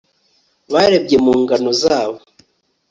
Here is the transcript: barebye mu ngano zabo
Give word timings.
barebye 0.73 1.17
mu 1.25 1.33
ngano 1.41 1.69
zabo 1.81 2.17